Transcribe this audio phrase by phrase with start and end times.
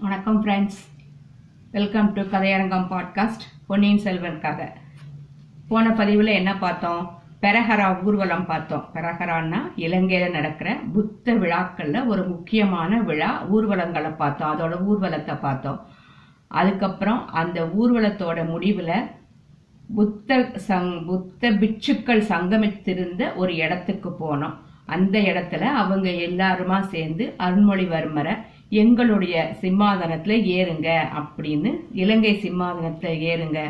[0.00, 0.76] வணக்கம் friends
[1.72, 4.68] welcome to Kathaiyarangam podcast பொன்னியின் செல்வனுக்காக.
[5.68, 7.22] போன பதிவில் என்ன பார்த்தோம்?
[7.42, 8.88] பெரஹரா ஊர்வலம் பார்த்தோம்.
[8.94, 14.58] பெரஹரான்னா இலங்கையில் நடக்கிற புத்த விழாக்களில் ஒரு முக்கியமான விழா ஊர்வலங்களை பார்த்தோம்.
[14.58, 15.86] அதோட ஊர்வலத்தை பார்த்தோம்.
[16.48, 19.10] அதுக்கப்புறம் அந்த ஊர்வலத்தோட முடிவில்
[19.94, 20.36] புத்த
[20.68, 24.54] சங் புத்த பிட்சுக்கள் சங்கமித்திருந்த ஒரு இடத்துக்கு போனோம்.
[24.86, 28.38] அந்த இடத்துல அவங்க எல்லாருமா சேர்ந்து அருண்மொழிவர்மரை
[28.68, 30.88] எங்களுடைய சிம்மாதனத்துல ஏறுங்க
[31.20, 33.60] அப்படின்னு இலங்கை சிம்மாதனத்துல ஏறுங்க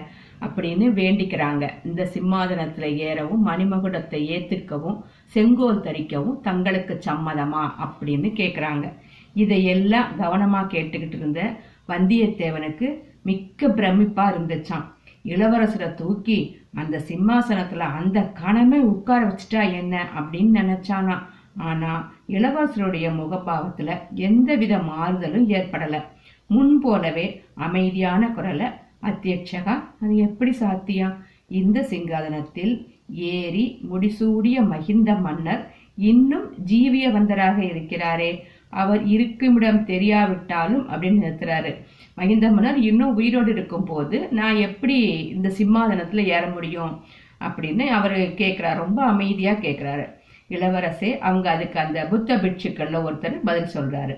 [0.41, 1.71] அப்படின்னு வேண்டிக்கிறாங்க.
[1.85, 8.93] இந்த சிம்மாதனத்துல ஏறவும் மணிமகுடத்தை ஏத்துக்கவும் செங்கோல் தரிக்கவும் தங்களுக்கு சம்மதமா அப்படின்னு கேக்குறாங்க.
[9.35, 11.57] இதையெல்லாம் கவனமா கேட்டுக்கிட்டு இருந்த
[11.89, 12.89] வந்தியத்தேவனுக்கு
[13.23, 14.87] மிக்க பிரமிப்பா இருந்துச்சான்
[15.25, 21.17] இளவரசரை தூக்கி அந்த சிம்மாசனத்துல அந்த கணமே உட்கார வச்சுட்டா என்ன அப்படின்னு நினைச்சானா
[21.59, 26.03] ஆனா இளவரசருடைய முகபாவத்துல எந்தவித மாறுதலும் ஏற்படல.
[26.47, 36.55] முன் போலவே அமைதியான குரல அத்தியட்சகா அது எப்படி சாத்தியம் இந்த சிங்காதனத்தில் ஏறி முடிசூடிய மகிந்த மன்னர் இன்னும்
[36.67, 38.45] ஜீவிய வந்தராக இருக்கிறாரே.
[38.71, 41.75] அவர் இருக்குமிடம் தெரியாவிட்டாலும் அப்படின்னு நிறுத்துறாரு.
[42.17, 47.01] மகிந்த மன்னர் இன்னும் உயிரோடு இருக்கும் போது நான் எப்படி இந்த சிம்மாதனத்துல ஏற முடியும்?
[47.41, 50.17] அப்படின்னு அவர் கேட்கிறார் ரொம்ப அமைதியா கேட்கிறாரு
[50.49, 54.17] இளவரசே அவங்க அதுக்கு அந்த புத்த பிட்சுக்கள்ல ஒருத்தர் பதில் சொல்றாரு.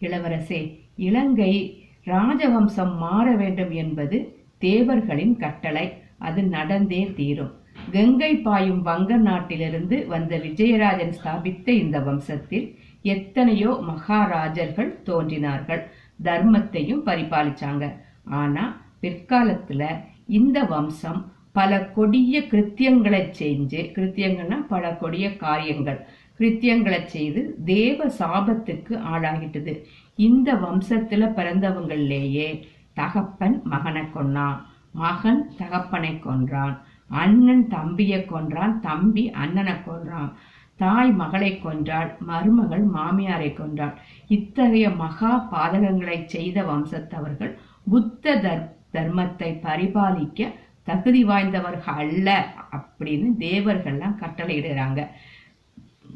[0.00, 6.02] இளவரசே இலங்கை ராஜவம்சம் மாற வேண்டும் என்பது தேவர்களின் கட்டளை.
[6.18, 7.54] அது நடந்தே தீரும்.
[7.92, 15.90] கங்கை பாயும் வங்க நாட்டிலிருந்து வந்த விஜயராஜன் ஸ்தாபித்த இந்த வம்சத்தில் எத்தனையோ மகாராஜர்கள் தோன்றினார்கள்.
[16.22, 17.92] தர்மத்தையும் பரிபாலிச்சாங்க.
[18.24, 26.00] ஆனா பிற்காலத்துல இந்த வம்சம் பல கொடிய கிருத்தியங்களை செஞ்சு கிருத்தியங்கள்னா பல கொடிய காரியங்கள்.
[26.38, 29.72] கிருத்தியங்களை செய்து தேவ சாபத்துக்கு ஆளாகிட்டது.
[30.16, 32.48] இந்த வம்சத்துல பிறந்தவங்கள்லேயே
[32.94, 34.58] தகப்பன் மகனை கொன்னான்.
[34.92, 36.76] மகன் தகப்பனை கொன்றான்.
[37.22, 38.74] அண்ணன் தம்பியை கொன்றான்.
[38.80, 40.30] தம்பி அண்ணனை கொன்றான்.
[40.76, 42.10] தாய் மகளை கொன்றாள்.
[42.30, 43.94] மருமகள் மாமியாரை கொன்றாள்.
[44.28, 47.52] இத்தகைய மகா பாதகங்களை செய்த வம்சத்தவர்கள்
[47.90, 48.64] புத்த தர்
[48.94, 50.40] தர்மத்தை பரிபாலிக்க
[50.86, 52.28] தகுதி வாய்ந்தவர்கள் அல்ல
[52.76, 55.00] அப்படின்னு தேவர்கள்லாம் கட்டளையிடுறாங்க.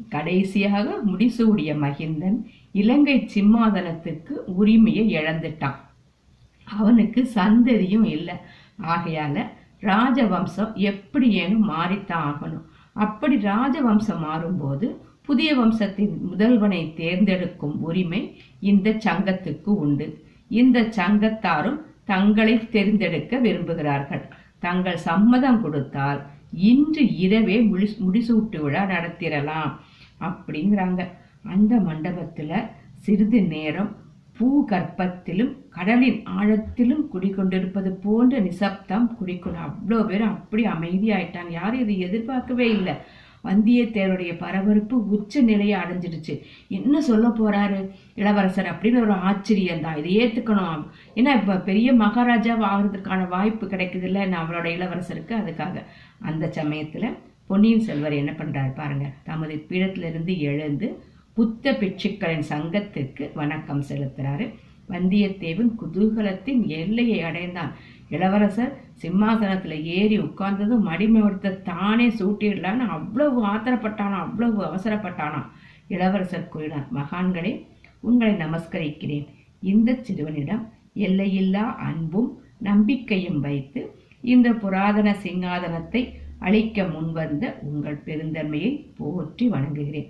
[0.09, 2.37] கடைசியாக முடிசூடிய மகிந்தன்
[2.71, 5.79] இலங்கை சிம்மாதனத்துக்கு உரிமையை இழந்துட்டான்.
[6.79, 8.35] அவனுக்கு சந்ததியும் இல்லை.
[8.81, 9.45] ஆகையால
[9.81, 12.65] ராஜவம்சம் எப்படி ஏனும் மாறித்தான் ஆகணும்.
[13.05, 14.87] அப்படி ராஜவம்சம் மாறும்போது
[15.21, 18.21] புதிய வம்சத்தின் முதல்வனை தேர்ந்தெடுக்கும் உரிமை
[18.59, 20.07] இந்த சங்கத்துக்கு உண்டு.
[20.59, 24.23] இந்த சங்கத்தாரும் தங்களை தேர்ந்தெடுக்க விரும்புகிறார்கள்.
[24.65, 26.19] தங்கள் சம்மதம் கொடுத்தால்
[26.69, 29.71] இன்று இரவே முடி முடிசூட்டு விழா நடத்திடலாம்
[30.27, 31.01] அப்படிங்கிறாங்க.
[31.53, 32.57] அந்த மண்டபத்தில்
[33.05, 33.91] சிறிது நேரம்
[34.37, 41.51] பூ கற்பத்திலும் கடலின் ஆழத்திலும் குடிக்கொண்டிருப்பது போன்ற நிசப்தம் குடிக்கொண்டு அவ்வளோ பேரும் அப்படி அமைதியாயிட்டாங்க.
[41.59, 42.95] யாரும் இதை எதிர்பார்க்கவே இல்லை.
[43.43, 46.41] வந்தியத்தேவருடைய பரபரப்பு உச்ச நிலையை அடைஞ்சிடுச்சு.
[46.67, 47.89] என்ன சொல்ல போறாரு?
[48.15, 50.87] இளவரசர் அப்படின்னு ஒரு ஆச்சரியம் தான் இதை ஏத்துக்கணும்.
[51.15, 55.83] ஏன்னா இப்ப பெரிய மகாராஜா ஆகிறதுக்கான வாய்ப்பு கிடைக்குது இல்லை அவரோட இளவரசருக்கு அதுக்காக.
[56.19, 57.13] அந்த சமயத்துல
[57.47, 61.03] பொன்னியின் செல்வர் என்ன பண்றாரு பாருங்க தமது பீடத்திலிருந்து எழுந்து
[61.33, 64.53] புத்த பிட்சுக்களின் சங்கத்துக்கு வணக்கம் செலுத்துறாரு.
[64.89, 67.75] வந்தியத்தேவன் குதூகலத்தின் எல்லையை அடைந்தான்.
[68.09, 75.41] இளவரசர் சிம்மாசனத்துல ஏறி உட்கார்ந்ததும் மடிமவர்த்த தானே சூட்டிடலான்னு அவ்வளவு ஆத்திரப்பட்டானா அவ்வளவு அவசரப்பட்டானா?
[75.87, 77.53] இளவரசர் கூறினார் மகான்களே
[77.99, 79.25] உங்களை நமஸ்கரிக்கிறேன்.
[79.71, 80.63] இந்த சிறுவனிடம்
[81.07, 82.29] எல்லையில்லா அன்பும்
[82.69, 83.81] நம்பிக்கையும் வைத்து
[84.33, 86.01] இந்த புராதன சிங்காதனத்தை
[86.47, 90.09] அழிக்க முன்வந்த உங்கள் பெருந்தன்மையை போற்றி வணங்குகிறேன்.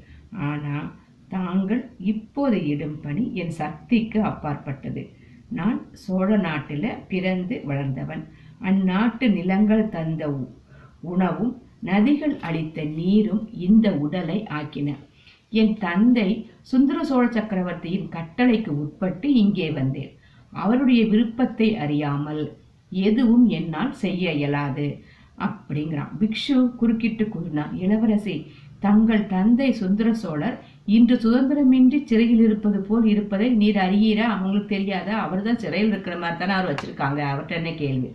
[0.49, 0.89] ஆனால்
[1.35, 1.81] தாங்கள்
[2.11, 5.01] இப்போது இடும் பணி என் சக்திக்கு அப்பாற்பட்டது.
[5.59, 8.23] நான் சோழ நாட்டில் பிறந்து வளர்ந்தவன்.
[8.69, 10.23] அந்நாட்டு நிலங்கள் தந்த
[11.11, 11.53] உணவும்
[11.85, 14.89] நதிகள் அளித்த நீரும் இந்த உடலை ஆக்கின.
[15.51, 16.29] என் தந்தை
[16.61, 20.11] சுந்தர சோழ சக்கரவர்த்தியின் கட்டளைக்கு உட்பட்டு இங்கே வந்தேன்.
[20.53, 22.43] அவருடைய விருப்பத்தை அறியாமல்
[22.91, 24.87] எதுவும் என்னால் செய்ய இயலாது.
[25.45, 26.11] அப்படிங்கிறான்.
[26.19, 28.35] பிக்ஷு குறுக்கிட்டு கூறினான் இளவரசி
[28.79, 34.25] தங்கள் தந்தை சுந்தர சோழர் இன்று சுதந்திரமின்றி சிறையில் இருப்பது போல் இருப்பதை நீர் அறியீரா?
[34.35, 35.15] அவங்களுக்கு தெரியாதா?
[35.25, 37.19] அவர் தான் சிறையில் இருக்கிற மாதிரி தானே அவர் வச்சிருக்காங்க.
[37.31, 38.09] அவர்கிட்ட என்ன கேள்வி?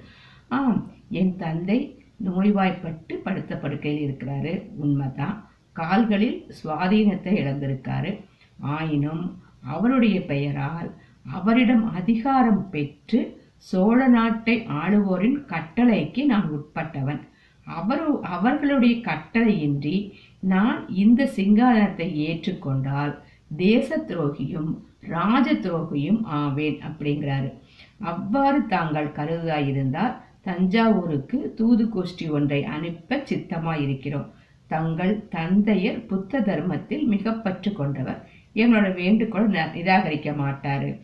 [0.48, 4.70] ஆம் என் தந்தை நோய்வாய்ப்பட்டு படுத்த படுக்கையில் இருக்கிறாரு.
[4.76, 5.48] உண்மைதான்.
[5.72, 8.24] கால்களில் சுவாதீனத்தை இழந்திருக்காரு.
[8.60, 10.94] ஆயினும் அவருடைய பெயரால்
[11.30, 13.20] அவரிடம் அதிகாரம் பெற்று
[13.56, 17.20] சோழ நாட்டை ஆளுவோரின் கட்டளைக்கு நான் உட்பட்டவன்.
[17.66, 23.14] அவர் அவர்களுடைய கட்டளையின்றி நான் இந்த சிங்காதனத்தை ஏற்றுக்கொண்டால்
[23.56, 24.70] தேச துரோகியும்
[25.00, 27.52] ராஜ துரோகியும் ஆவேன் அப்படிங்கிறாரு.
[28.00, 30.14] அவ்வாறு தாங்கள் கருதாயிருந்தால்
[30.46, 34.30] தஞ்சாவூருக்கு தூது கோஷ்டி ஒன்றை அனுப்ப சித்தமாயிருக்கிறோம்.
[34.66, 38.28] தங்கள் தந்தையர் புத்த தர்மத்தில் மிக பற்று கொண்டவர்.
[38.54, 41.00] எங்களோட வேண்டுகோள் ந- நிராகரிக்க மாட்டாரு.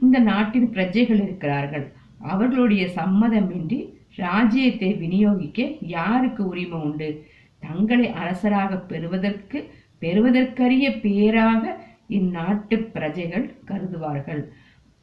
[0.00, 1.92] இந்த நாட்டின் பிரஜைகள் இருக்கிறார்கள்.
[2.18, 7.26] அவர்களுடைய சம்மதமின்றி ராஜ்யத்தை விநியோகிக்க யாருக்கு உரிமை உண்டு?
[7.58, 14.44] தங்களை அரசராக பெறுவதற்கு பெறுவதற்கரிய பேராக இந்நாட்டு பிரஜைகள் கருதுவார்கள்.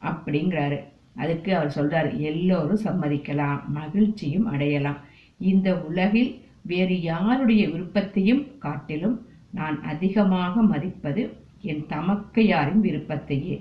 [0.02, 0.84] அப்படிங்கிறாரு.
[1.22, 5.00] அதுக்கு அவர் சொல்றார் எல்லோரும் சம்மதிக்கலாம் மகிழ்ச்சியும் அடையலாம்.
[5.40, 6.30] இந்த உலகில்
[6.70, 9.16] வேறு யாருடைய விருப்பத்தையும் காட்டிலும்
[9.58, 11.22] நான் அதிகமாக மதிப்பது
[11.70, 13.56] என் தமக்கையாரின் விருப்பத்தையே.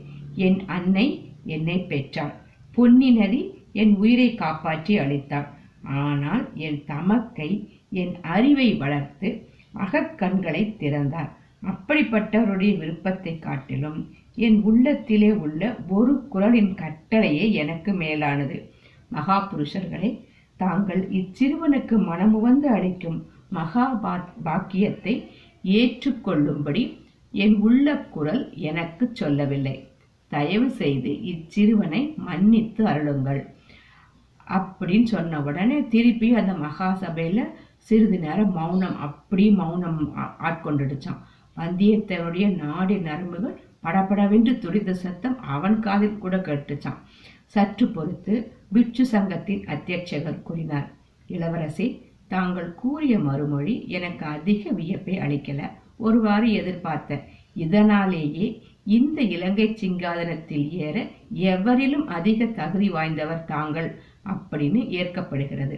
[0.46, 1.06] என் அன்னை
[1.56, 2.34] என்னை பெற்றாள்.
[2.76, 3.42] பொன்னி நதி
[3.82, 5.48] என் உயிரை காப்பாற்றி அளித்தாள்.
[6.02, 7.50] ஆனால் என் தமக்கை
[8.02, 9.30] என் அறிவை வளர்த்து
[9.86, 11.32] அகக்கண்களை திறந்தார்.
[11.70, 14.00] அப்படிப்பட்டவருடைய விருப்பத்தை காட்டிலும்
[14.38, 18.58] என் உள்ளத்திலே உள்ள ஒரு குரலின் கட்டளையே எனக்கு மேலானது.
[19.12, 20.10] மகாபுருஷர்களே
[20.60, 23.20] தாங்கள் இச்சிறுவனுக்கு மனமுவந்து அளிக்கும்
[23.50, 23.86] மகா
[24.44, 25.14] பாக்கியத்தை
[25.64, 26.84] ஏற்றுக்கொள்ளும்படி
[27.34, 29.76] என் உள்ள குரல் எனக்கு சொல்லவில்லை.
[30.32, 33.42] தயவு செய்து இச்சிறுவனை மன்னித்து அருளுங்கள்.
[34.48, 37.40] அப்படின்னு சொன்ன உடனே திருப்பி அந்த மகா சபையில
[37.78, 41.22] சிறிது நேரம் மௌனம் அப்படி மௌனம் ஆ- ஆட்கொண்டுடுச்சான்
[41.58, 47.02] வந்தியத்தனுடைய நாடி நரம்புகள் படபடவென்று துரித சத்தம் அவன் காதில் கூட கேட்டுச்சான்
[47.46, 48.34] சற்று பொறுத்து
[48.74, 50.88] பிட்சு சங்கத்தின் அத்தியட்சகர் கூறினார்
[51.28, 51.88] இளவரசி
[52.28, 55.62] தாங்கள் கூறிய மறுமொழி எனக்கு அதிக வியப்பை அளிக்கல.
[55.98, 57.20] ஒருவாறு எதிர்பார்த்த
[57.54, 58.48] இதனாலேயே
[58.98, 60.98] இந்த இலங்கை சிங்காதனத்தில் ஏற
[61.54, 63.90] எவரிலும் அதிக தகுதி வாய்ந்தவர் தாங்கள்
[64.26, 65.78] அப்படின்னு ஏற்கப்படுகிறது.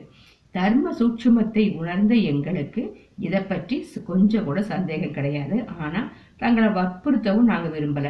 [0.56, 2.84] தர்ம சூட்சுமத்தை உணர்ந்த எங்களுக்கு
[3.20, 5.58] இதை பற்றி கொஞ்சம் கூட சந்தேகம் கிடையாது.
[5.78, 6.02] ஆனா
[6.42, 8.08] தங்களை வற்புறுத்தவும் நாங்க விரும்பல.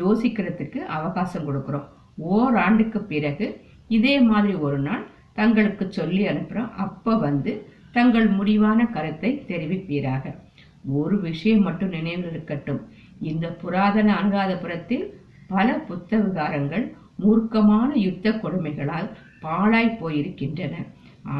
[0.00, 1.86] யோசிக்கிறதுக்கு அவகாசம் கொடுக்குறோம்.
[2.34, 3.46] ஓராண்டுக்கு பிறகு
[3.96, 5.04] இதே மாதிரி ஒரு நாள்
[5.38, 7.52] தங்களுக்கு சொல்லி அனுப்புகிறோம் அப்போ வந்து
[7.96, 10.24] தங்கள் முடிவான கருத்தை தெரிவிப்பீராக.
[11.00, 12.80] ஒரு விஷயம் மட்டும் நினைவில் இருக்கட்டும்.
[13.30, 15.06] இந்த புராதன அனுராதபுரத்தில்
[15.52, 16.84] பல புத்த விகாரங்கள்
[17.22, 19.08] மூர்க்கமான யுத்த கொடுமைகளால்
[19.44, 20.74] பாழாய் போயிருக்கின்றன.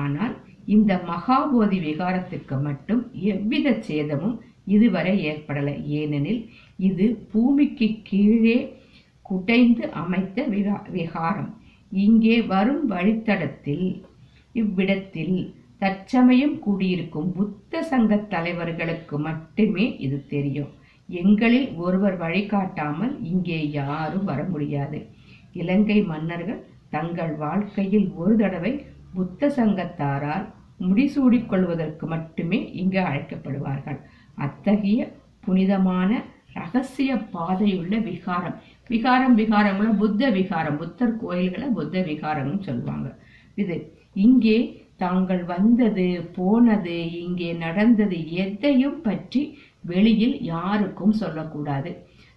[0.00, 0.34] ஆனால்
[0.74, 3.02] இந்த மகாபோதி விகாரத்துக்கு மட்டும்
[3.32, 4.36] எவ்வித சேதமும்
[4.68, 5.84] இதுவரை ஏற்படலை.
[5.84, 8.76] ஏனெனில் இது பூமிக்கு கீழே
[9.22, 11.56] குடைந்து அமைத்த விகா- விகாரம்.
[11.92, 14.02] இங்கே வரும் வழித்தடத்தில்
[14.52, 20.68] இவ்விடத்தில் தற்சமயம் கூடியிருக்கும் புத்த சங்க தலைவர்களுக்கு மட்டுமே இது தெரியும்.
[21.08, 25.06] எங்களில் ஒருவர் வழிகாட்டாமல் இங்கே யாரும் வர முடியாது.
[25.52, 30.46] இலங்கை மன்னர்கள் தங்கள் வாழ்க்கையில் ஒரு தடவை புத்த சங்கத்தாரால்
[30.80, 34.00] முடிசூடிக் கொள்வதற்கு மட்டுமே இங்கு அழைக்கப்படுவார்கள்.
[34.46, 35.00] அத்தகைய
[35.44, 38.56] புனிதமான ரகசிய பாதையுள்ள விகாரம்.
[38.88, 40.76] விகாரம் விகாரங்கள புத்த விகாரம்.
[40.76, 43.18] புத்தர் கோயில்களை புத்த விகாரம்னு சொல்லுவாங்க.
[43.54, 43.76] இது
[44.12, 51.90] இங்கே தாங்கள் வந்தது போனது இங்கே நடந்தது எதையும் பற்றி வெளியில் யாருக்கும் சொல்லக்கூடாது.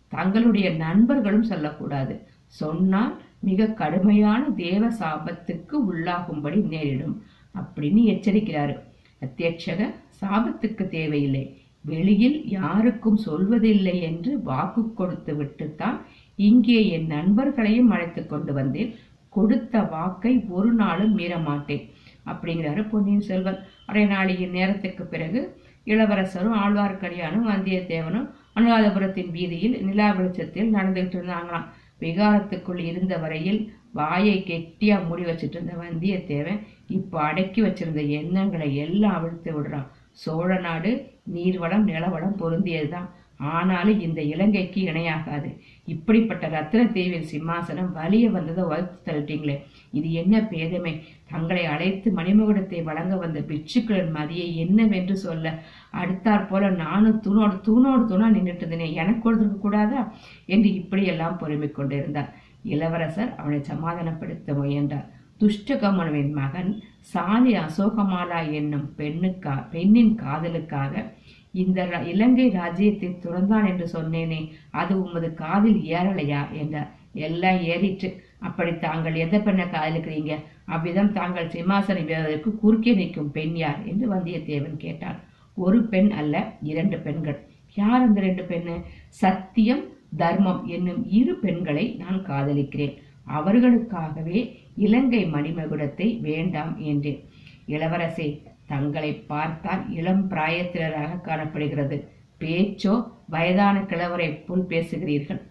[0.07, 2.13] தங்களுடைய நண்பர்களும் சொல்லக்கூடாது.
[2.45, 7.15] சொன்னால் மிக கடுமையான தேவ சாபத்துக்கு உள்ளாகும்படி நேரிடும்
[7.55, 8.75] அப்படின்னு எச்சரிக்கிறாரு.
[9.21, 9.89] அத்தியட்சக
[10.21, 11.43] சாபத்துக்கு தேவையில்லை.
[11.85, 15.97] வெளியில் யாருக்கும் சொல்வதில்லை என்று வாக்கு கொடுத்து விட்டுத்தான்
[16.35, 18.91] இங்கே என் நண்பர்களையும் அழைத்து கொண்டு வந்தேன்.
[19.29, 21.83] கொடுத்த வாக்கை ஒரு நாளும் மீறமாட்டேன்.
[22.31, 23.59] அப்படிங்கிறாரு பொன்னியின் செல்வன்.
[23.89, 25.41] அரை நாளியின் நேரத்துக்கு பிறகு
[25.85, 28.27] இளவரசரும் ஆழ்வார்க்கடியானும் வந்தியத்தேவனும்
[28.57, 31.67] அனுராதபுரத்தின் வீதியில் நிலா வெளிச்சத்தில் நடந்துகிட்டு இருந்தாங்களாம்.
[32.01, 33.61] விகாரத்துக்குள் இருந்த வரையில்
[33.99, 36.59] வாயை கெட்டியா மூடி வச்சிட்டு இருந்த வந்தியத்தேவன்
[36.97, 39.87] இப்போ அடக்கி வச்சிருந்த எண்ணங்களை எல்லாம் அவிழ்த்து விடுறான்.
[40.23, 40.91] சோழ நாடு
[41.33, 43.09] நீர்வளம் நிலவளம் பொருந்தியதுதான்.
[43.37, 45.57] ஆனாலும் இந்த இலங்கைக்கு இணையாகாது.
[45.85, 49.59] இப்படிப்பட்ட ரத்ன தீவின் சிம்மாசனம் வலிய வந்ததை வகுத்து தள்ளிட்டீங்களே
[49.91, 50.99] இது என்ன பேதமை?
[51.29, 55.59] தங்களை அழைத்து மணிமகுடத்தை வழங்க வந்த பிட்சுக்களின் மதியை என்னவென்று சொல்ல?
[55.91, 60.13] அடுத்தாற் போல நானும் தூணோடு தூணோடு தூணா நின்றுட்டு இருந்தேன் எனக்கு கொடுத்துருக்க கூடாதா?
[60.45, 62.33] என்று இப்படியெல்லாம் பொறுமிக் கொண்டிருந்தார்.
[62.63, 65.09] இளவரசர் அவனை சமாதானப்படுத்த முயன்றார்.
[65.41, 71.13] துஷ்டகமனுவின் மகன் சாலி அசோகமாலா என்னும் பெண்ணுக்கா பெண்ணின் காதலுக்காக
[71.51, 76.51] இந்த இலங்கை ராஜ்யத்தை துறந்தான் என்று சொன்னேனே அது உமது காதில் ஏறலையா?
[76.51, 78.23] என்றார் எல்லாம் ஏறிற்று.
[78.39, 80.35] அப்படி தாங்கள் எந்த பெண்ணை காதலிக்கிறீங்க?
[80.65, 83.79] அவ்விதம் தாங்கள் சிம்மாசனம் ஏறுவதற்கு குறுக்கே நிற்கும் பெண் யார்?
[83.85, 85.19] என்று வந்தியத்தேவன் கேட்டான்.
[85.53, 87.39] ஒரு பெண் அல்ல இரண்டு பெண்கள்.
[87.75, 88.81] யார் அந்த ரெண்டு பெண்ணு?
[89.07, 89.83] சத்தியம்
[90.17, 92.97] தர்மம் என்னும் இரு பெண்களை நான் காதலிக்கிறேன்.
[93.25, 94.39] அவர்களுக்காகவே
[94.75, 97.23] இலங்கை மணிமகுடத்தை வேண்டாம் என்றேன்.
[97.67, 102.09] இளவரசே தங்களை பார்த்தால் இளம் பிராயத்தினராக காணப்படுகிறது.
[102.39, 105.41] பேச்சோ வயதான கிழவரை போல் பேசுகிறீர்கள்.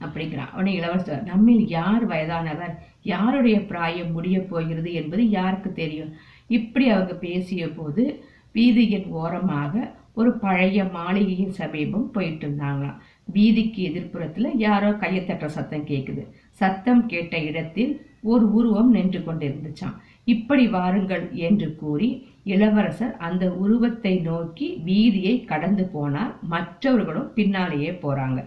[0.00, 0.52] அப்படிங்கிறான்.
[0.52, 2.82] உடனே இளவரசர் நம்மில் யார் வயதானவர்?
[3.02, 6.12] யாருடைய பிராயம் முடிய போகிறது என்பது யாருக்கு தெரியும்?
[6.48, 13.00] இப்படி அவங்க பேசிய போது வீதியின் ஓரமாக ஒரு பழைய மாளிகையின் சமீபம் போயிட்டு இருந்தாங்களாம்
[13.34, 16.22] வீதிக்கு எதிர்ப்புறத்துல யாரோ கையத்தட்டுற சத்தம் கேக்குது.
[16.60, 17.92] சத்தம் கேட்ட இடத்தில்
[18.22, 19.96] ஒரு உருவம் நின்று கொண்டிருந்துச்சாம்.
[20.24, 22.08] இப்படி வாருங்கள் என்று கூறி
[22.44, 26.34] இளவரசர் அந்த உருவத்தை நோக்கி வீதியை கடந்து போனார்.
[26.52, 28.40] மற்றவர்களும் பின்னாலேயே போறாங்க.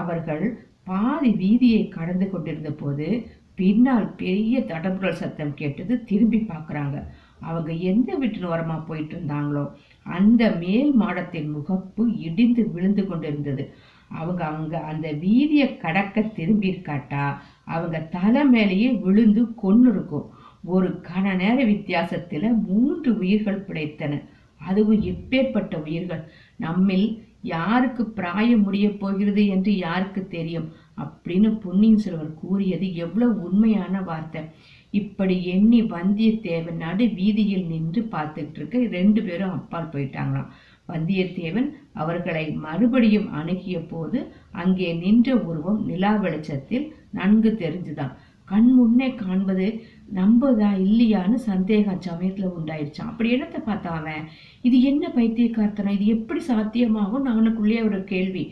[0.00, 0.44] அவர்கள்
[0.84, 3.08] பாதி வீதியை கடந்து கொண்டிருந்த போது
[3.54, 6.98] பின்னால் பெரிய தடபுடல் சத்தம் கேட்டது திரும்பி பார்க்குறாங்க.
[7.40, 9.64] அவங்க எந்த வீட்டின் ஓரமா போயிட்டு இருந்தாங்களோ
[10.02, 13.64] அந்த மேல் மாடத்தின் முகப்பு இடிந்து விழுந்து கொண்டிருந்தது.
[14.08, 17.24] அவங்க அவங்க அந்த வீதியை கடக்க திரும்பி இருக்காட்டா
[17.64, 20.28] அவங்க தலை மேலேயே விழுந்து கொன்னு இருக்கும்
[20.64, 24.22] ஒரு கண நேர வித்தியாசத்துல மூன்று உயிர்கள் பிழைத்தன.
[24.60, 26.30] அதுவும் எப்பேற்பட்ட உயிர்கள்?
[26.56, 27.06] நம்மில்
[27.42, 30.68] யாருக்கு பிராயம் முடிய போகிறது என்று யாருக்கு தெரியும்?
[30.96, 34.42] அப்படின்னு பொன்னியின் செல்வர் கூறியது எவ்வளவு உண்மையான வார்த்தை.
[34.90, 40.50] இப்படி எண்ணி வந்தியத்தேவன் நடு வீதியில் நின்று பார்த்துட்டு இருக்க ரெண்டு பேரும் அப்பால் போயிட்டாங்களாம்.
[40.88, 44.18] வந்தியத்தேவன் அவர்களை மறுபடியும் அணுகிய போது
[44.62, 48.12] அங்கே நின்ற உருவம் நிலா வெளிச்சத்தில் நன்கு தெரிஞ்சுதான்.
[48.48, 49.66] கண் முன்னே காண்பது
[50.14, 54.24] நம்பதா இல்லையான்னு சந்தேகம் சமயத்துல உண்டாயிடுச்சான் அப்படி என்னத்தை பார்த்தான் அவன்?
[54.62, 55.96] இது என்ன பைத்தியக்கார்த்தனம்?
[55.98, 57.28] இது எப்படி சாத்தியமாகும்?
[57.32, 58.44] அவனுக்குள்ளே ஒரு கேள்வி.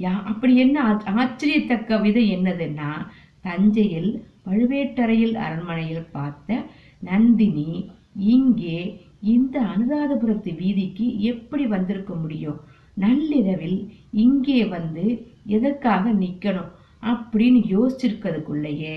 [0.00, 0.76] யா அப்படி என்ன
[1.16, 2.90] ஆச்சரியத்தக்க விதம் என்னதுன்னா
[3.42, 4.10] தஞ்சையில்
[4.46, 6.58] பழுவேட்டரையில் அரண்மனையில் பார்த்த
[7.10, 7.70] நந்தினி
[8.34, 8.78] இங்கே
[9.34, 12.60] இந்த அனுராதபுரத்து வீதிக்கு எப்படி வந்திருக்க முடியும்?
[12.94, 13.78] நள்ளிரவில்
[14.24, 15.04] இங்கே வந்து
[15.56, 16.70] எதற்காக நிற்கணும்
[17.02, 18.94] அப்படின்னு யோசிச்சிருக்கிறதுக்குள்ளேயே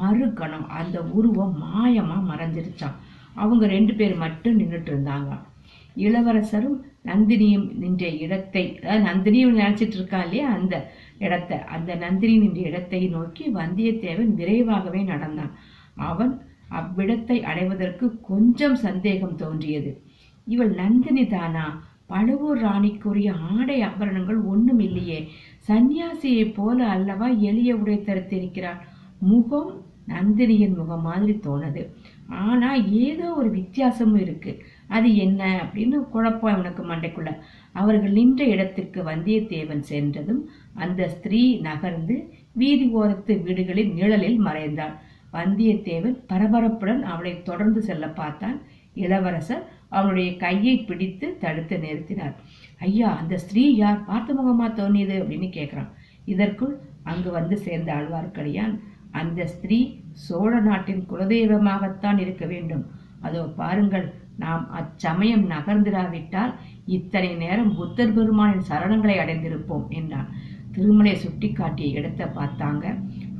[0.00, 2.98] மறுக்கணும் அந்த உருவம் மாயமாக மறைஞ்சிருச்சான்
[3.42, 5.30] அவங்க ரெண்டு பேர் மட்டும் நின்றுட்டு இருந்தாங்க.
[6.06, 6.76] இளவரசரும்
[7.08, 10.48] நந்தினியும் நின்ற இடத்தை அதாவது நந்தினியும் நினைச்சிட்டு இருக்கா இல்லையா?
[10.58, 10.74] அந்த
[11.18, 15.52] இடத்தை அந்த நந்தினி நின்ற இடத்தை நோக்கி வந்தியத்தேவன் விரைவாகவே நடந்தான்.
[15.94, 20.02] அவன் அவ்விடத்தை அடைவதற்கு கொஞ்சம் சந்தேகம் தோன்றியது.
[20.46, 21.86] இவள் நந்தினி தானா?
[22.06, 25.28] பழுவூர் ராணிக்குரிய ஆடை ஆபரணங்கள் ஒன்றும் இல்லையே.
[25.68, 28.78] சந்நியாசியைப் போல அல்லவா எளிய உடை தரித்திருக்கிறாள்
[29.18, 31.82] முகம் நந்தினியின் முகம் மாதிரி தோணுது.
[32.28, 34.62] ஆனா ஏதோ ஒரு வித்தியாசமும் இருக்கு.
[34.88, 37.30] அது என்ன அப்படின்னு குழப்பம் அவனுக்கு மண்டைக்குள்ள.
[37.72, 40.42] அவர்கள் நின்ற இடத்திற்கு வந்தியத்தேவன் சென்றதும்
[40.74, 42.16] அந்த ஸ்திரீ நகர்ந்து
[42.52, 44.94] வீதி ஓரத்து வீடுகளின் நிழலில் மறைந்தாள்.
[45.32, 48.58] வந்தியத்தேவன் பரபரப்புடன் அவளை தொடர்ந்து செல்ல பார்த்தான்.
[48.94, 52.34] இளவரசர் அவனுடைய கையை பிடித்து தடுத்து நிறுத்தினார்.
[52.78, 54.04] ஐயா அந்த ஸ்திரீ யார்?
[54.04, 55.90] பார்த்த முகமா தோணியது அப்படின்னு கேட்கிறான்.
[56.24, 58.74] இதற்குள் அங்கு வந்து சேர்ந்த ஆழ்வார்க்கடியான்
[59.10, 59.78] அந்த ஸ்திரீ
[60.26, 62.84] சோழ நாட்டின் குலதெய்வமாகத்தான் இருக்க வேண்டும்.
[63.20, 64.06] அதோ பாருங்கள்
[64.42, 66.52] நாம் அச்சமயம் நகர்ந்திராவிட்டால்
[66.96, 70.28] இத்தனை நேரம் புத்தர் பெருமானின் சரணங்களை அடைந்திருப்போம் என்றான்.
[70.74, 72.84] திருமலை சுட்டிக்காட்டிய இடத்தை பார்த்தாங்க.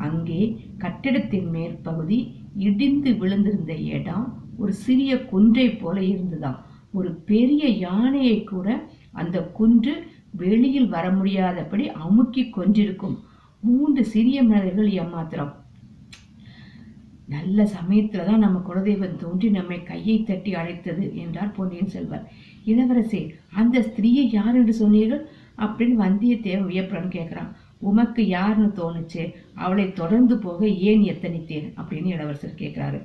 [0.06, 0.40] அங்கே
[0.82, 2.18] கட்டிடத்தின் மேற்பகுதி
[2.68, 4.26] இடிந்து விழுந்திருந்த இடம்
[4.60, 6.58] ஒரு சிறிய குன்றை போல இருந்ததாம்.
[6.96, 8.68] ஒரு பெரிய யானையை கூட
[9.20, 9.94] அந்த குன்று
[10.40, 13.16] வெளியில் வர முடியாதபடி அமுக்கி கொண்டிருக்கும்
[13.62, 15.52] மூன்று சிறிய மனிதர்கள் ஏமாத்திரம்.
[17.28, 22.26] நல்ல சமயத்துல தான் நம்ம குலதெய்வம் தோன்றி நம்மை கையை தட்டி அழைத்தது என்றார் பொன்னியின் செல்வர்
[22.70, 23.22] இளவரசே
[23.60, 25.22] அந்த ஸ்திரீயை யார் என்று சொன்னீர்கள்?
[25.64, 27.50] அப்படின்னு வந்தியத்தேவன் வியப்புடன் கேட்கிறான்.
[27.80, 29.22] உமக்கு யாருன்னு தோணுச்சு
[29.54, 31.68] அவளை தொடர்ந்து போக ஏன் எத்தனித்தேன்?
[31.80, 32.98] அப்படின்னு இளவரசர் கேட்கிறாரு.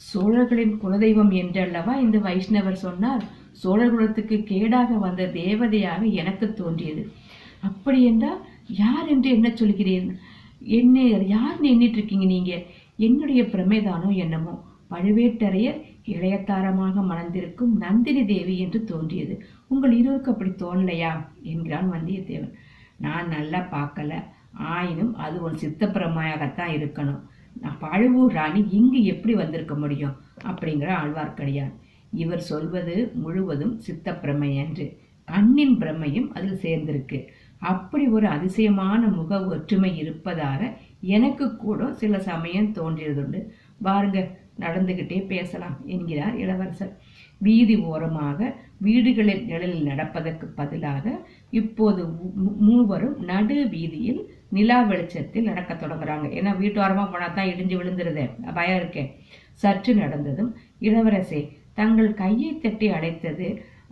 [0.00, 3.24] சோழர்களின் குலதெய்வம் என்றல்லவா இந்த வைஷ்ணவர் சொன்னார்?
[3.62, 7.04] சோழர் குலத்துக்கு கேடாக வந்த தேவதையாக எனக்கு தோன்றியது.
[7.60, 8.40] அப்படி என்றால்
[8.82, 10.08] யார் என்று என்ன சொல்கிறேன்
[10.78, 10.98] என்ன
[11.36, 12.66] யார் எண்ணிட்டு இருக்கீங்க நீங்கள்
[12.96, 14.64] என்னுடைய பிரமைதானோ என்னமோ?
[14.90, 19.44] பழுவேட்டரையர் இளையத்தாரமாக மணந்திருக்கும் நந்தினி தேவி என்று தோன்றியது.
[19.66, 21.26] உங்கள் இருவருக்கு அப்படி தோணலையா?
[21.42, 22.52] என்கிறான் வந்தியத்தேவன்.
[22.96, 24.22] நான் நல்லா பார்க்கல.
[24.52, 27.20] ஆயினும் அது உன் சித்தப்பிரமையாகத்தான் இருக்கணும்.
[27.60, 30.16] நான் பழுவூர் ராணி இங்கு எப்படி வந்திருக்க முடியும்?
[30.44, 31.72] அப்படிங்கிற ஆழ்வார்க்கடியான்.
[32.12, 37.26] இவர் சொல்வது முழுவதும் சித்தப்பிரமை என்று கண்ணின் பிரமையும் அதில் சேர்ந்திருக்கு.
[37.58, 40.72] அப்படி ஒரு அதிசயமான முக ஒற்றுமை இருப்பதாக
[41.16, 43.40] எனக்கு கூட சில சமயம் தோன்றியதுண்டு.
[43.86, 44.18] பாருங்க
[44.64, 46.94] நடந்துகிட்டே பேசலாம் என்கிறார் இளவரசர்.
[47.46, 48.38] வீதி ஓரமாக
[48.86, 51.04] வீடுகளின் நிழலில் நடப்பதற்கு பதிலாக
[51.60, 52.02] இப்போது
[52.68, 54.20] மூவரும் நடு வீதியில்
[54.56, 56.26] நிலா வெளிச்சத்தில் நடக்க தொடங்குறாங்க.
[56.38, 58.26] ஏன்னா வீட்டோரமா போனா தான் இடிஞ்சு விழுந்துருதே.
[58.58, 59.10] பயம் இருக்கேன்
[59.62, 60.50] சற்று நடந்ததும்
[60.88, 61.40] இளவரசே
[61.80, 63.48] தங்கள் கையை தட்டி அழைத்தது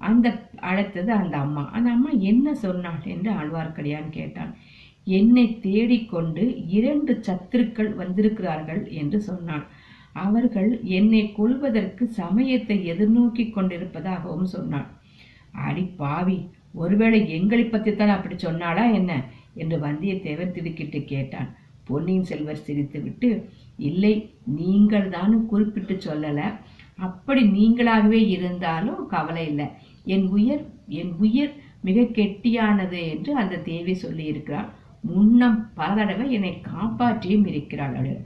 [0.09, 0.27] அந்த
[0.71, 1.65] அழைத்தது அந்த அம்மா.
[1.77, 4.53] அந்த அம்மா என்ன சொன்னாள் என்று ஆழ்வார்க்கடியான் கேட்டான்.
[5.05, 9.65] என்னை தேடிக்கொண்டு இரண்டு சத்துருக்கள் வந்திருக்கிறார்கள் என்று சொன்னான்
[10.13, 14.91] அவர்கள் என்னை கொல்வதற்கு சமயத்தை எதிர்நோக்கி கொண்டிருப்பதாகவும் சொன்னான்
[15.53, 16.39] அடி பாவி
[16.73, 19.13] ஒருவேளை எங்களை பற்றித்தான் அப்படி சொன்னாளா என்ன?
[19.55, 21.57] என்று வந்தியத்தேவன் திடுக்கிட்டு கேட்டான்.
[21.85, 23.45] பொன்னியின் செல்வர் சிரித்துவிட்டு
[23.77, 26.41] இல்லை நீங்கள் தானும் குறிப்பிட்டு சொல்லல.
[26.97, 29.67] அப்படி நீங்களாகவே இருந்தாலும் கவலை இல்லை.
[30.05, 34.69] என் உயிர் என் உயிர் மிக கெட்டியானது என்று அந்த தேவி சொல்லியிருக்கிறாள்.
[35.09, 38.19] முன்னம் பல தடவை என்னை காப்பாற்றியும் இருக்கிறாள் அவள்.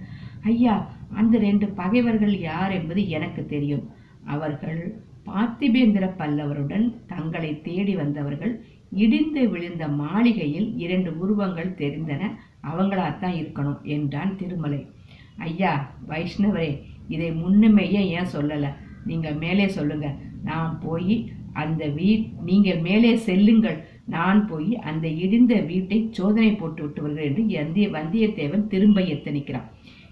[0.52, 0.74] ஐயா
[1.20, 3.84] அந்த ரெண்டு பகைவர்கள் யார் என்பது எனக்கு தெரியும்.
[4.24, 4.80] அவர்கள்
[5.26, 8.52] பார்த்திபேந்திர பல்லவருடன் தங்களை தேடி வந்தவர்கள்
[9.04, 12.22] இடிந்து விழுந்த மாளிகையில் இரண்டு உருவங்கள் தெரிந்தன
[12.68, 14.80] அவங்களாத்தான் இருக்கணும் என்றான் திருமலை.
[15.48, 15.72] ஐயா
[16.08, 16.70] வைஷ்ணவரே
[17.08, 18.70] இதை முன்னுமையே ஏன் சொல்லலை?
[19.04, 20.08] நீங்க மேலே சொல்லுங்க.
[20.44, 21.16] நான் போய்
[21.52, 22.08] அந்த வீ
[22.44, 23.78] நீங்கள் மேலே செல்லுங்கள்.
[24.08, 29.68] நான் போய் அந்த இடிந்த வீட்டை சோதனை போட்டு விட்டு வருகிறேன் என்று எந்திய வந்தியத்தேவன் திரும்ப எத்தனிக்கிறான்.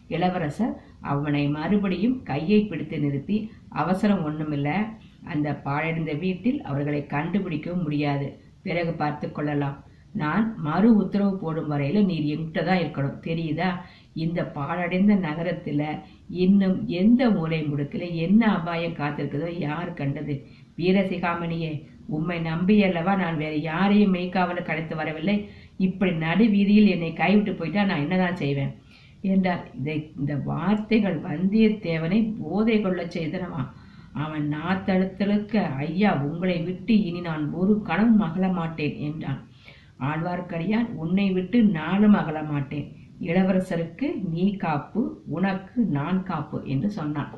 [0.08, 3.36] இளவரசர் அவனை மறுபடியும் கையை பிடித்து நிறுத்தி
[3.68, 4.76] அவசரம் ஒன்றுமில்லை
[5.24, 8.26] அந்த பாழடைந்த வீட்டில் அவர்களை கண்டுபிடிக்கவும் முடியாது.
[8.62, 9.84] பிறகு பார்த்து கொள்ளலாம்.
[10.12, 13.18] நான் மறு உத்தரவு போடும் வரையில நீர் எங்கிட்ட தான் இருக்கணும்.
[13.22, 13.70] தெரியுதா?
[14.14, 15.82] இந்த பாழடைந்த நகரத்துல
[16.28, 19.58] இன்னும் எந்த மூலை முடுக்கில் என்ன அபாயம் காத்திருக்குதோ?
[19.58, 20.36] யார் கண்டது?
[20.78, 21.72] வீரசிகாமணியே
[22.06, 25.48] உம்மை நம்பியல்லவா நான் வேற யாரையும் மெய்க்காவல கடத்து வரவில்லை.
[25.76, 28.74] இப்படி நடு வீதியில் என்னை கைவிட்டு போயிட்டா நான் என்னதான் செய்வேன்?
[29.20, 33.62] என்றார் இதை இந்த வார்த்தைகள் வந்தியத்தேவனை போதை கொள்ள செய்தனவா?
[34.12, 39.40] அவன் நாத்தழுத்தழுக்க ஐயா உங்களை விட்டு இனி நான் ஒரு கணம் அகல மாட்டேன் என்றான்.
[40.00, 42.86] ஆழ்வார்க்கடியான் உன்னை விட்டு நானும் அகல மாட்டேன்
[43.20, 47.34] இளவரசருக்கு நீ காப்பு உனக்கு நான் காப்பு என்று சொன்னான்.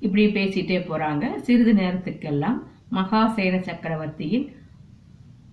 [0.00, 1.36] இப்படி பேசிட்டே போறாங்க.
[1.36, 2.58] சிறிது நேரத்துக்கெல்லாம்
[2.92, 4.46] மகாசேன சக்கரவர்த்தியின்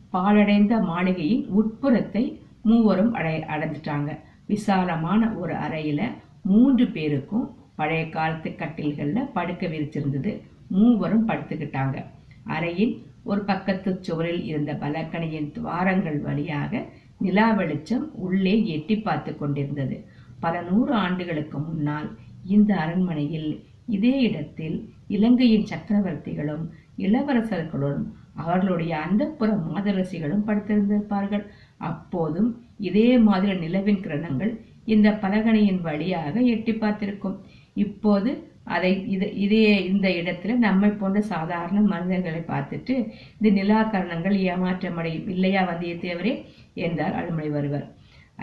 [0.09, 2.23] பாழடைந்த மாளிகையின் உட்புறத்தை
[2.61, 4.11] மூவரும் அடை அடைஞ்சிட்டாங்க
[4.45, 6.01] விசாலமான ஒரு அறையில
[6.43, 10.31] மூன்று பேருக்கும் பழைய காலத்து கட்டில்கள்ல படுக்க விரிச்சிருந்தது.
[10.67, 11.97] மூவரும் படுத்துக்கிட்டாங்க.
[12.45, 16.83] அறையின் ஒரு பக்கத்து சுவரில் இருந்த பலக்கணியின் துவாரங்கள் வழியாக
[17.19, 19.97] நிலா வெளிச்சம் உள்ளே எட்டி பார்த்து கொண்டிருந்தது.
[20.39, 22.07] பல நூறு ஆண்டுகளுக்கு முன்னால்
[22.55, 23.49] இந்த அரண்மனையில்
[23.87, 26.65] இதே இடத்தில் இலங்கையின் சக்கரவர்த்திகளும்
[26.97, 28.05] இளவரசர்களும்
[28.43, 31.45] அவர்களுடைய அந்தப்புற மாதரசிகளும் படுத்திருந்திருப்பார்கள்.
[31.89, 32.49] அப்போதும்
[32.89, 34.51] இதே மாதிரி நிலவின் கிரணங்கள்
[34.93, 37.37] இந்த பலகணியின் வழியாக எட்டி பார்த்திருக்கும்.
[37.85, 38.31] இப்போது
[38.75, 42.93] அதை இது இதே இந்த இடத்துல நம்மை போன்ற சாதாரண மனிதர்களை பார்த்துட்டு
[43.37, 46.33] இந்த நிலாகரணங்கள் ஏமாற்றமடையும் இல்லையா வந்தியத்தேவரே?
[46.85, 47.85] என்றார் அழுமலை வருவர்.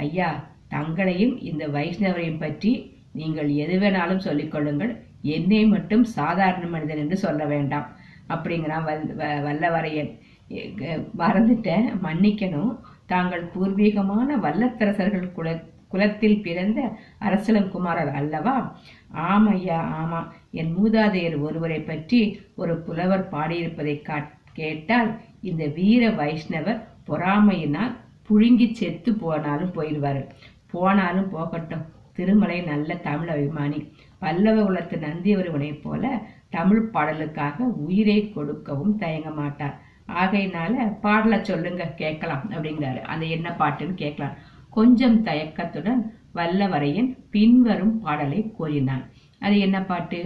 [0.04, 0.28] ஐயா
[0.74, 2.70] தங்களையும் இந்த வைஷ்ணவரையும் பற்றி
[3.12, 4.92] நீங்கள் எது வேணாலும் சொல்லிக்கொள்ளுங்கள்
[5.36, 7.88] என்னை மட்டும் சாதாரண மனிதன் என்று சொல்ல வேண்டாம்.
[8.28, 10.18] அப்படிங்கிறான் வல் வ- வல்லவரையன்
[10.50, 12.78] எ- மறந்துட்டேன் மன்னிக்கணும்.
[13.06, 18.78] தாங்கள் பூர்வீகமான வல்லத்தரசர்கள் குல குலத்தில் பிறந்த அரசலங்குமாரர் அல்லவா?
[19.14, 20.26] ஆமையா ஆமா.
[20.50, 27.96] என் மூதாதையர் ஒருவரை பற்றி ஒரு புலவர் பாடியிருப்பதை காட்- கேட்டால் இந்த வீர வைஷ்ணவர் பொறாமையினால்
[28.30, 30.28] புழுங்கி செத்து போனாலும் போயிடுவாரு.
[30.70, 31.84] போனாலும் போகட்டும்.
[32.12, 33.90] திருமலை நல்ல தமிழ் அபிமானி.
[34.18, 36.22] பல்லவ குலத்து நந்தியவருவனைப் போல
[36.56, 39.76] தமிழ் பாடலுக்காக உயிரை கொடுக்கவும் தயங்க மாட்டார்.
[40.20, 43.00] ஆகையினால பாடல சொல்லுங்க கேட்கலாம் அப்படிங்கிறாரு.
[43.12, 44.36] அந்த என்ன பாட்டுன்னு கேட்கலாம்.
[44.70, 46.02] கொஞ்சம் தயக்கத்துடன்
[46.34, 49.04] வல்லவரையன் பின்வரும் பாடலை கூறினான்.
[49.42, 50.18] அது என்ன பாட்டு?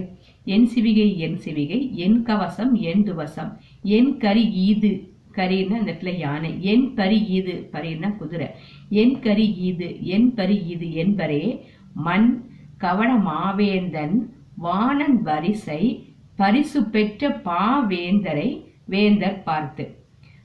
[0.54, 3.52] என் சிவிகை என் சிவிகை என் கவசம் என் துவசம்
[3.96, 4.90] என் கரி ஈது
[5.38, 8.48] கரின்னா அந்த இடத்துல யானை என் பரி ஈது பரின்னா குதிரை
[9.00, 11.42] என் கரி ஈது என் பரி ஈது என்பரே
[12.06, 12.28] மண்
[12.84, 14.16] கவன மாவேந்தன்
[14.64, 15.82] வானன் வரிசை
[16.36, 19.84] பரிசு பெற்ற பாவேந்தரை வேந்தர் பார்த்து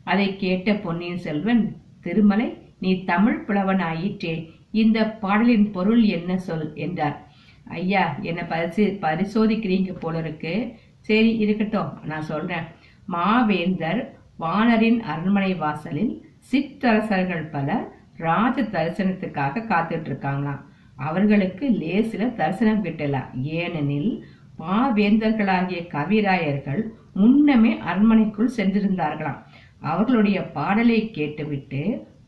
[0.03, 6.71] அதை கேட்ட பொன்னியின் செல்வன் திருமலை நீ தமிழ் புலவனாயிற்றே இந்த பாடலின் பொருள் என்ன சொல்?
[6.75, 7.31] என்றார்.
[7.63, 10.73] ஐயா என்னை பரிசு பரிசோதிக்கிறீங்க போல இருக்கு.
[10.99, 12.65] சரி இருக்கட்டும் நான் சொல்றேன்.
[13.07, 14.01] மாவேந்தர்
[14.39, 20.61] வானரின் அரண்மனை வாசலில் சிற்றரசர்கள் பலர் ராஜ தரிசனத்துக்காக காத்துட்டு இருக்காங்களாம்.
[20.95, 24.25] அவர்களுக்கு லேசில தரிசனம் கிட்டல ஏனெனில்
[24.61, 26.81] மாவேந்தர்களாகிய கவிராயர்கள்
[27.13, 29.41] முன்னமே அரண்மனைக்குள் சென்றிருந்தார்களாம்.
[29.79, 31.81] அவர்களுடைய பாடலை கேட்டுவிட்டு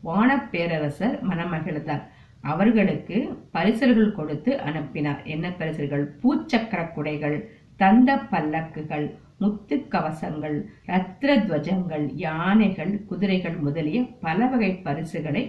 [0.04, 2.04] வானப்பேரரசர் மனமகிழ்ந்தார்.
[2.52, 3.18] அவர்களுக்கு
[3.52, 5.20] பரிசல்கள் கொடுத்து அனுப்பினார்.
[5.24, 7.36] என்ன பரிசுகள் பூச்சக்கர குடைகள்
[7.76, 9.06] தந்த பல்லக்குகள்
[9.38, 10.56] முத்து கவசங்கள்
[10.90, 15.42] ரத்ர துவஜங்கள் யானைகள் குதிரைகள் முதலிய பல வகை பரிசுகளை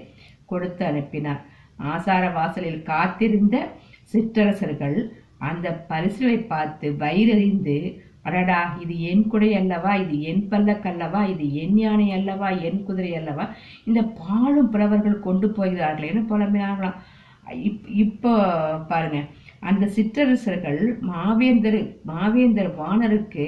[0.46, 1.42] கொடுத்து அனுப்பினார்.
[1.92, 3.56] ஆசார வாசலில் காத்திருந்த
[4.14, 4.98] சிற்றரசர்கள்
[5.38, 7.78] அந்த பரிசுகளை பார்த்து வயிறறிந்து
[8.28, 9.92] அடடா இது என் குடை அல்லவா?
[10.04, 12.50] இது என் பல்லக்கல்லவா இது என் யானை அல்லவா?
[12.68, 13.46] என் குதிரை அல்லவா?
[13.88, 16.98] இந்த பாழும் புலவர்கள் கொண்டு போகிறார்கள் என புலம்பினார்களாம்.
[17.70, 18.32] இப் இப்போ
[18.92, 19.20] பாருங்க.
[19.70, 21.80] அந்த சிற்றரசர்கள் மாவேந்தர்
[22.12, 23.46] மாவேந்தர் வாணருக்கு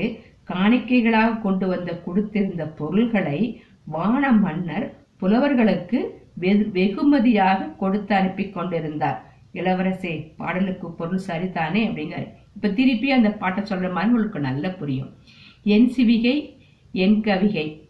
[0.52, 3.40] காணிக்கைகளாக கொண்டு வந்த கொடுத்திருந்த பொருள்களை
[3.96, 4.88] வான மன்னர்
[5.22, 6.00] புலவர்களுக்கு
[6.78, 9.20] வெகுமதியாக கொடுத்து அனுப்பி கொண்டிருந்தார்.
[9.54, 11.82] இளவரசே பாடலுக்கு பொருள் சரிதானே?
[11.88, 12.34] அப்படிங்கிறாரு.
[12.56, 15.14] இப்ப திருப்பி அந்த பாட்டை சொல்ற மாதிரி உங்களுக்கு நல்லா புரியும்.
[15.64, 16.54] என் சிவிகை
[16.92, 17.86] என் கவிகை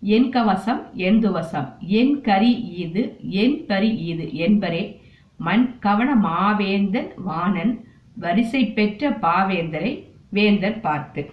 [0.00, 5.00] என் கவசம் என் துவசம் என் கரி ஈது என் கரி ஈது என்பரே
[5.36, 11.30] மண் கவன மாவேந்தன் வாணன் வரிசை பெற்ற பாவேந்தரை வேந்தர் பார்த்து.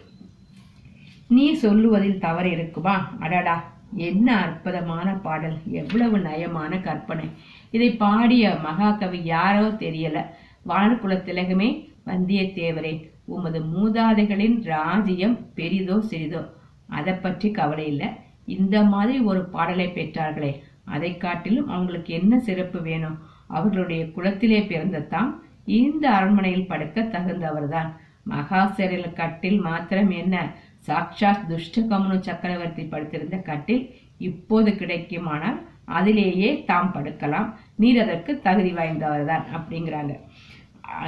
[1.28, 3.16] நீ சொல்லுவதில் தவறு இருக்குமா?
[3.20, 3.77] அடடா.
[3.96, 7.26] என்ன அற்புதமான பாடல் எவ்வளவு நயமான கற்பனை.
[7.72, 10.26] இதை பாடிய மகாகவி யாரோ தெரியல.
[10.68, 16.50] வானகுல திலகமே வந்தியத்தேவரே உமது மூதாதைகளின் ராஜ்யம் பெரிதோ சிறிதோ.
[16.88, 18.08] அதை பற்றி கவலை இல்லை.
[18.46, 20.60] இந்த மாதிரி ஒரு பாடலை பெற்றார்களே.
[20.86, 23.20] அதை காட்டிலும் அவங்களுக்கு என்ன சிறப்பு வேணும்?
[23.48, 27.96] அவர்களுடைய குலத்திலே பிறந்த தாம் இந்த அரண்மனையில் படுக்க தகுந்தவர்தான்.
[28.30, 30.56] மகாசரில் கட்டில் மாத்திரம் என்ன?
[30.86, 33.84] சாக்ஷாத் துஷ்டகமுனு சக்கரவர்த்தி படுத்திருந்த கட்டில்
[34.30, 35.58] இப்போது கிடைக்குமானால்
[35.98, 37.50] அதிலேயே தாம் படுக்கலாம்.
[37.82, 40.14] நீர் அதற்கு தகுதி வாய்ந்தவர்தான் அப்படிங்கிறாங்க.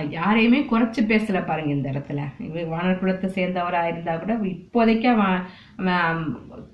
[0.09, 2.21] யாரையுமே குறைச்சி பேசல பாருங்க இந்த இடத்துல.
[2.71, 5.11] வானர் குலத்தை சேர்ந்தவரா இருந்தா கூட இப்போதைக்கு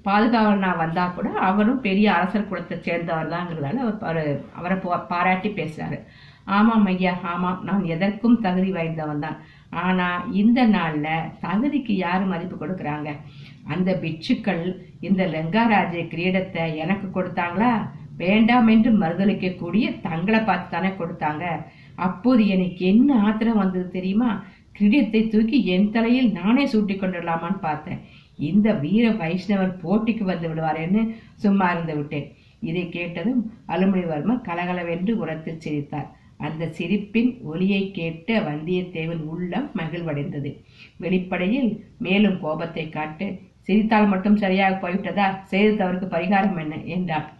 [0.07, 4.21] பாதுகாவலனா வந்தா கூட அவரும் பெரிய அரசர் குலத்தை சேர்ந்தவர் தாங்கிறதால அவர்
[4.59, 4.77] அவரை
[5.13, 5.99] பாராட்டி பேசுறாரு.
[6.45, 7.59] ஆமாம் ஐயா ஆமாம்.
[7.63, 9.37] நான் எதற்கும் தகுதி வாய்ந்தவன் தான்.
[9.69, 11.07] ஆனா இந்த நாள்ல
[11.45, 13.11] தகுதிக்கு யாரு மதிப்பு கொடுக்குறாங்க?
[13.73, 14.63] அந்த பிட்சுக்கள்
[14.99, 17.71] இந்த லெங்காராஜ கிரீடத்தை எனக்கு கொடுத்தாங்களா?
[18.17, 21.45] வேண்டாம் என்று மறுதளிக்க கூடிய தங்களை பார்த்து தானே கொடுத்தாங்க.
[21.95, 24.43] அப்போது எனக்கு என்ன ஆத்திரம் வந்தது தெரியுமா?
[24.77, 28.01] கிரீடத்தை தூக்கி என் தலையில் நானே சூட்டி கொண்டுடலாமான்னு பார்த்தேன்.
[28.35, 31.01] இந்த வீர வைஷ்ணவர் போட்டிக்கு வந்து விடுவாரேன்னு
[31.35, 32.27] சும்மா இருந்து விட்டேன்
[32.61, 36.09] இதை கேட்டதும் அலுமணிவர்மர் கலகலவென்று உரத்தில் சிரித்தார்.
[36.37, 40.51] அந்த சிரிப்பின் ஒலியை கேட்டு வந்தியத்தேவன் உள்ளம் மகிழ்வடைந்தது.
[40.97, 45.43] வெளிப்படையில் மேலும் கோபத்தை காட்டு சிரித்தால் மட்டும் சரியாக போய்விட்டதா?
[45.43, 46.83] செய்து தவறுக்கு பரிகாரம் என்ன?
[46.83, 47.33] என்றார்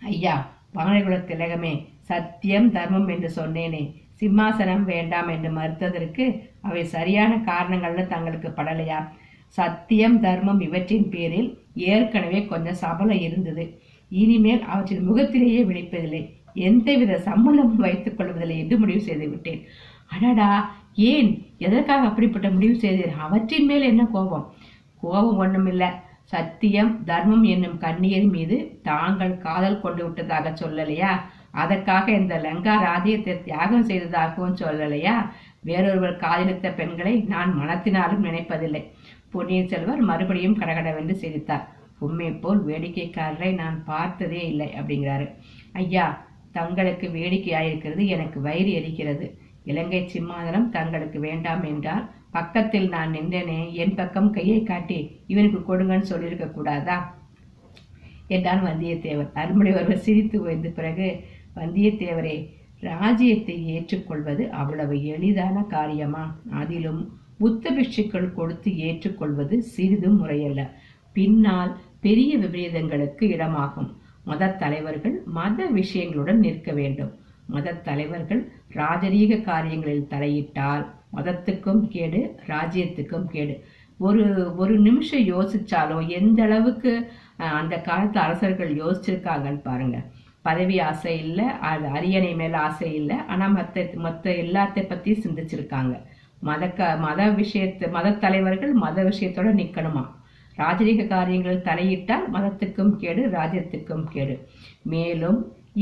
[0.00, 3.94] ஐயா வானகுல திலகமே சத்தியம் தர்மம் என்று சொன்னேனே.
[4.20, 6.24] சிம்மாசனம் வேண்டாம் என்று மறுத்ததற்கு
[6.60, 9.08] அவை சரியான காரணங்கள்னு தங்களுக்கு படலையா?
[9.46, 13.80] சத்தியம் தர்மம் இவற்றின் பேரில் ஏற்கனவே கொஞ்சம் சபலம் இருந்தது.
[14.08, 16.22] இனிமேல் அவற்றின் முகத்திலேயே விழிப்பதில்லை.
[16.54, 19.64] எந்தவித சம்மந்தமும் வைத்துக் கொள்வதில்லை என்று முடிவு செய்து விட்டேன்.
[20.06, 21.46] அடடா ஏன்?
[21.58, 23.16] எதற்காக அப்படிப்பட்ட முடிவு செய்தீர்?
[23.16, 24.54] அவற்றின் மேல் என்ன கோபம்?
[25.00, 25.88] கோபம் ஒன்றுமில்லை
[26.24, 31.20] சத்தியம் தர்மம் என்னும் கண்ணியர் மீது தாங்கள் காதல் கொண்டு விட்டதாக சொல்லலையா?
[31.50, 35.30] அதற்காக இந்த லங்கா ராஜ்யத்தை தியாகம் செய்ததாகவும் சொல்லலையா?
[35.60, 38.84] வேறொருவர் காதலித்த பெண்களை நான் மனத்தினாலும் நினைப்பதில்லை.
[39.30, 41.68] பொன்னியின் செல்வர் மறுபடியும் கடகடவென்று சிரித்தார்.
[41.98, 45.34] உண்மை போல் வேடிக்கைக்காரரை நான் பார்த்ததே இல்லை அப்படிங்கிறாரு.
[45.72, 46.26] ஐயா
[46.58, 49.26] தங்களுக்கு வேடிக்கையாயிருக்கிறது எனக்கு வயிறு எரிக்கிறது.
[49.64, 56.46] இலங்கை சிம்மாதனம் தங்களுக்கு வேண்டாம் என்றால் பக்கத்தில் நான் நின்றேனே என் பக்கம் கையை காட்டி இவனுக்கு கொடுங்கன்னு சொல்லியிருக்க
[56.48, 56.96] கூடாதா?
[58.28, 61.06] என்றான் வந்தியத்தேவர் அருமுடையவர் சிரித்து ஓய்ந்த பிறகு
[61.56, 62.36] வந்தியத்தேவரே
[62.80, 66.24] ராஜ்யத்தை ஏற்றுக்கொள்வது அவ்வளவு எளிதான காரியமா?
[66.60, 67.00] அதிலும்
[67.38, 70.62] புத்த பிட்சுக்கள் கொடுத்து ஏற்றுக்கொள்வது சிறிதும் முறையல்ல.
[71.16, 73.90] பின்னால் பெரிய விபரீதங்களுக்கு இடமாகும்.
[74.28, 77.12] மத தலைவர்கள் மத விஷயங்களுடன் நிற்க வேண்டும்.
[77.54, 78.42] மத தலைவர்கள்
[78.78, 80.84] ராஜரீக காரியங்களில் தலையிட்டால்
[81.16, 82.20] மதத்துக்கும் கேடு
[82.52, 83.54] ராஜ்யத்துக்கும் கேடு.
[84.00, 84.24] ஒரு
[84.62, 86.92] ஒரு நிமிஷம் யோசிச்சாலும் எந்த அளவுக்கு
[87.60, 89.98] அந்த காலத்து அரசர்கள் யோசிச்சிருக்காங்கன்னு பாருங்க.
[90.46, 95.94] பதவி ஆசை இல்லை அது அரியணை மேல ஆசை இல்லை ஆனா மத்த மத்த எல்லாத்தை பத்தி சிந்திச்சிருக்காங்க.
[96.48, 100.04] மத க மத விஷயத்து மத தலைவர்கள் மத விஷயத்தோட நிக்கணுமா?
[100.58, 104.34] ராஜரீக காரியங்களில் தலையிட்டால் மதத்துக்கும் கேடு ராஜ்யத்துக்கும் கேடு.
[104.82, 105.38] மேலும்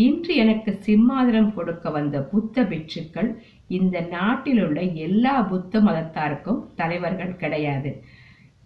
[0.06, 3.30] இன்று எனக்கு சிம்மாதனம் கொடுக்க வந்த புத்த பிட்சுக்கள்
[3.78, 7.90] இந்த நாட்டில் உள்ள எல்லா புத்த மதத்தாருக்கும் தலைவர்கள் கிடையாது.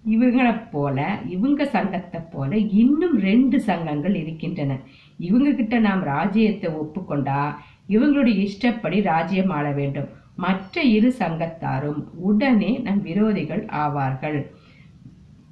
[0.04, 2.50] இவங்களைப் போல இவங்க சங்கத்தை போல
[2.82, 4.78] இன்னும் ரெண்டு சங்கங்கள் இருக்கின்றன.
[5.18, 7.42] இவங்க கிட்ட நாம் ராஜ்யத்தை ஒப்புக்கொண்டா
[7.88, 10.08] இவங்களுடைய இஷ்டப்படி ராஜ்யம் ஆள வேண்டும்.
[10.36, 14.38] மற்ற இரு சங்கத்தாரும் உடனே நம் விரோதிகள் ஆவார்கள்.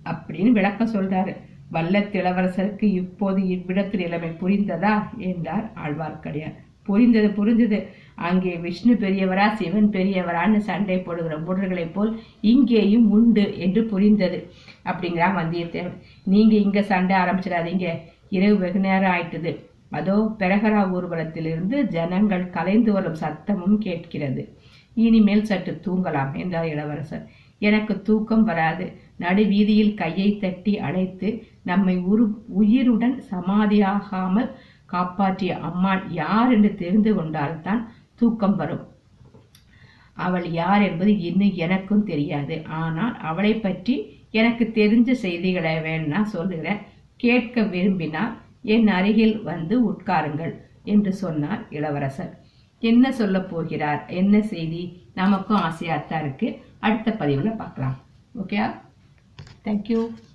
[0.04, 1.34] அப்படின்னு விளக்கம் சொல்றாரு.
[1.72, 4.94] வல்லத்து இளவரசருக்கு இப்போது இவ்விடத்து நிலைமை புரிந்ததா?
[5.16, 7.88] என்றார் ஆழ்வார்க்கடியார் புரிந்தது புரிந்தது.
[8.14, 14.38] அங்கே விஷ்ணு பெரியவரா சிவன் பெரியவரான்னு சண்டை போடுகிற முடர்களைப் போல் இங்கேயும் உண்டு என்று புரிந்தது.
[14.84, 15.98] அப்படிங்கிறான் வந்தியத்தேவன்.
[16.24, 17.88] நீங்க இங்க சண்டை ஆரம்பிச்சிடாதீங்க.
[18.28, 19.52] இரவு வெகு நேரம் ஆயிட்டுது.
[19.90, 24.56] அதோ பெரகரா ஊர்வலத்திலிருந்து ஜனங்கள் கலைந்து வரும் சத்தமும் கேட்கிறது.
[24.94, 27.28] இனிமேல் சற்று தூங்கலாம் என்றார் இளவரசர்.
[27.58, 28.86] எனக்கு தூக்கம் வராது.
[29.18, 31.28] நடு வீதியில் கையை தட்டி அழைத்து
[31.62, 32.24] நம்மை உரு
[32.60, 34.50] உயிருடன் சமாதியாகாமல்
[34.86, 37.82] காப்பாற்றிய அம்மாள் யார் என்று தெரிந்து கொண்டால்தான்
[38.14, 38.84] தூக்கம் வரும்.
[40.12, 42.64] அவள் யார் என்பது இன்னும் எனக்கும் தெரியாது.
[42.82, 43.94] ஆனால் அவளை பற்றி
[44.30, 46.80] எனக்கு தெரிஞ்ச செய்திகளை வேணா சொல்லுகிறேன்.
[47.16, 50.54] கேட்க விரும்பினால் என் அருகில் வந்து உட்காருங்கள்
[50.84, 52.32] என்று சொன்னார் இளவரசர்.
[52.82, 54.02] என்ன சொல்ல போகிறார்?
[54.20, 54.82] என்ன செய்தி?
[55.14, 56.48] நமக்கும் ஆசையாத்தான் இருக்கு.
[56.78, 57.96] அடுத்த பதிவில் பார்க்கலாம்.
[58.42, 58.58] Okay
[59.68, 60.27] thank you